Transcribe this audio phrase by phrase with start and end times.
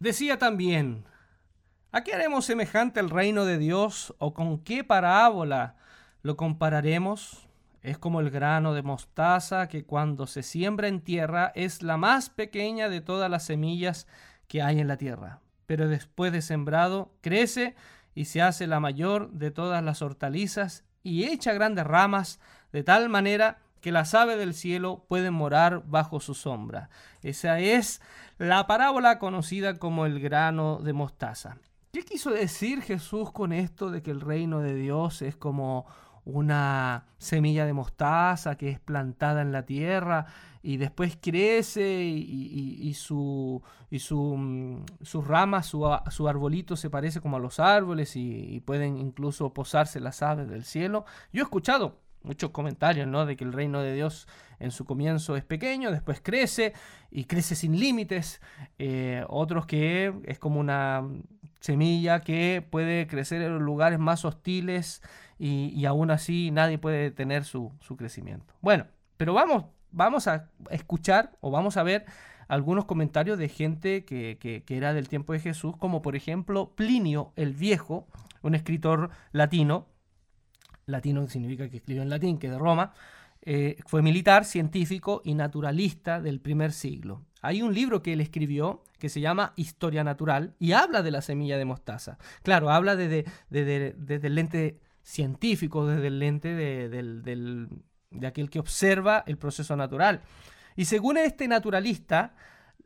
[0.00, 1.04] Decía también,
[1.92, 5.76] ¿a qué haremos semejante el reino de Dios o con qué parábola
[6.22, 7.46] lo compararemos?
[7.82, 12.30] Es como el grano de mostaza que cuando se siembra en tierra es la más
[12.30, 14.06] pequeña de todas las semillas
[14.48, 17.74] que hay en la tierra, pero después de sembrado crece
[18.14, 22.40] y se hace la mayor de todas las hortalizas y echa grandes ramas
[22.72, 26.90] de tal manera que las aves del cielo pueden morar bajo su sombra.
[27.22, 28.00] Esa es
[28.38, 31.58] la parábola conocida como el grano de mostaza.
[31.92, 35.86] ¿Qué quiso decir Jesús con esto de que el reino de Dios es como
[36.24, 40.26] una semilla de mostaza que es plantada en la tierra
[40.62, 47.38] y después crece y, su, y su, mm, sus ramas, su, arbolito se parece como
[47.38, 51.06] a los árboles y, pueden incluso posarse las aves del cielo.
[51.32, 53.26] Yo he escuchado muchos comentarios, ¿no?
[53.26, 54.28] De que el reino de Dios
[54.58, 56.74] en su comienzo es pequeño, después crece
[57.10, 58.40] y crece sin límites.
[58.78, 61.08] Eh, otros que es como una
[61.60, 65.02] semilla que puede crecer en lugares más hostiles
[65.38, 68.54] y, aún así nadie puede detener su, crecimiento.
[68.60, 68.86] Bueno,
[69.16, 72.04] pero vamos, vamos a escuchar o vamos a ver
[72.48, 77.32] algunos comentarios de gente que, que, era del tiempo de Jesús, como por ejemplo Plinio
[77.36, 78.06] el Viejo,
[78.42, 79.86] un escritor latino,
[80.90, 82.92] latino significa que escribió en latín, que de Roma,
[83.42, 87.22] eh, fue militar, científico y naturalista del primer siglo.
[87.40, 91.22] Hay un libro que él escribió que se llama Historia Natural y habla de la
[91.22, 92.18] semilla de mostaza.
[92.42, 99.74] Claro, habla desde, el lente científico, desde el lente de, aquel que observa el proceso
[99.74, 100.20] natural.
[100.76, 102.34] Y según este naturalista,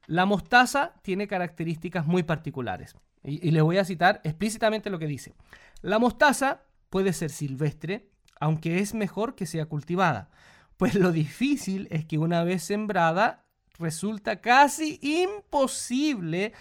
[0.06, 2.94] la mostaza tiene características muy particulares.
[3.24, 5.34] Y, y les voy a citar explícitamente lo que dice.
[5.82, 6.62] La mostaza
[6.94, 10.30] puede ser silvestre, aunque es mejor que sea cultivada,
[10.76, 13.46] pues lo difícil es que una vez sembrada
[13.80, 16.52] resulta casi imposible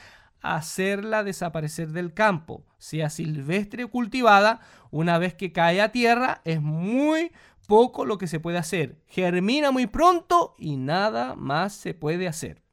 [0.41, 6.59] hacerla desaparecer del campo, sea silvestre o cultivada, una vez que cae a tierra es
[6.59, 7.31] muy
[7.67, 9.03] poco lo que se puede hacer.
[9.05, 12.63] Germina muy pronto y nada más se puede hacer.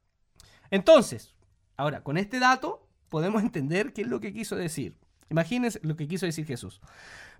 [0.71, 1.35] Entonces,
[1.77, 5.00] ahora con este dato podemos entender qué es lo que quiso decir.
[5.31, 6.81] Imagínense lo que quiso decir Jesús.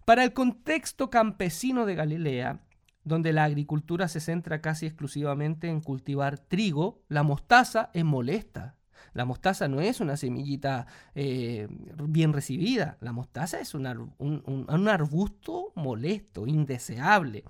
[0.05, 2.61] Para el contexto campesino de Galilea,
[3.03, 8.75] donde la agricultura se centra casi exclusivamente en cultivar trigo, la mostaza es molesta.
[9.13, 11.67] La mostaza no es una semillita eh,
[12.07, 17.43] bien recibida, la mostaza es un, un arbusto molesto, indeseable.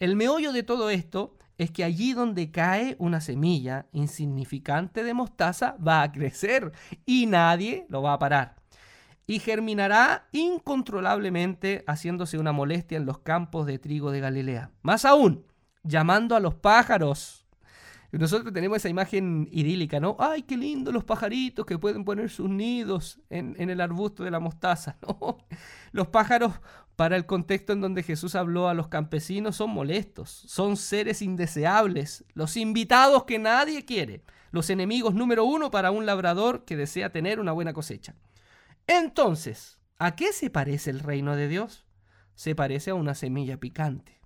[0.00, 5.76] El meollo de todo esto es que allí donde cae una semilla insignificante de mostaza
[5.86, 6.72] va a crecer
[7.04, 8.65] y nadie lo va a parar
[9.26, 14.70] y germinará incontrolablemente haciéndose una molestia en los campos de trigo de Galilea.
[14.82, 15.44] Más aún,
[15.82, 17.46] llamando a los pájaros.
[18.12, 20.16] Nosotros tenemos esa imagen idílica, ¿no?
[20.18, 24.40] ¡Ay, qué lindo los pajaritos que pueden poner sus nidos en, el arbusto de la
[24.40, 24.96] mostaza!
[25.02, 25.38] ¿no?
[25.90, 26.52] Los pájaros,
[26.94, 32.24] para el contexto en donde Jesús habló a los campesinos, son molestos, son seres indeseables,
[32.32, 37.38] los invitados que nadie quiere, los enemigos número uno para un labrador que desea tener
[37.38, 38.14] una buena cosecha.
[38.86, 41.86] Entonces, ¿a qué se parece el reino de Dios?
[42.34, 44.20] Se parece a una semilla picante,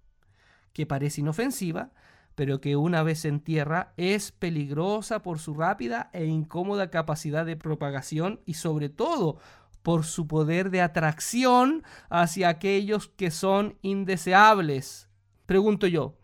[0.72, 1.92] que parece inofensiva,
[2.34, 7.56] pero que una vez en tierra es peligrosa por su rápida e incómoda capacidad de
[7.56, 9.38] propagación y sobre todo
[9.82, 15.08] por su poder de atracción hacia aquellos que son indeseables.
[15.46, 16.19] Pregunto yo,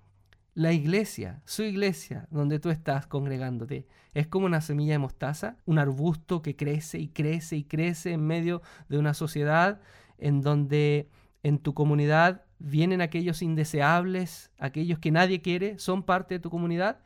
[0.57, 5.79] la iglesia, su iglesia, donde tú estás congregándote, es como una semilla de mostaza, un
[5.79, 9.83] arbusto que crece y crece y crece en medio de una sociedad
[10.17, 11.11] en donde
[11.43, 17.01] en tu comunidad vienen aquellos indeseables, aquellos que nadie quiere, son parte de tu comunidad.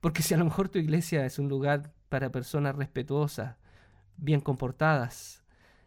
[0.00, 3.56] Porque si a lo mejor tu iglesia es un lugar para personas respetuosas,
[4.16, 5.42] bien comportadas,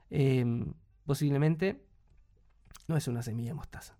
[0.09, 0.73] em,
[1.05, 1.81] posiblemente
[2.89, 3.96] no es una semilla de mostaza.